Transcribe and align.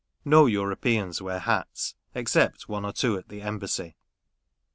No 0.25 0.47
Europeans 0.47 1.21
wear 1.21 1.37
hats, 1.37 1.93
except 2.15 2.67
one 2.67 2.85
or 2.85 2.91
two 2.91 3.19
at 3.19 3.29
the 3.29 3.43
Embassy. 3.43 3.95